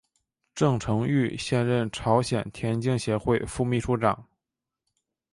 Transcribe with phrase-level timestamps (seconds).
[0.55, 4.27] 郑成玉现任朝鲜田径协会副秘书长。